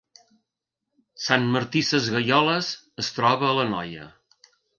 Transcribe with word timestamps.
Sant 1.25 1.45
Martí 1.57 1.83
Sesgueioles 1.89 2.71
es 3.05 3.13
troba 3.19 3.47
a 3.53 3.53
l’Anoia 3.61 4.11